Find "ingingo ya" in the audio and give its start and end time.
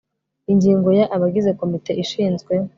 0.51-1.05